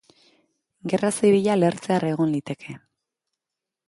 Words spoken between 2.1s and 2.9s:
egon liteke.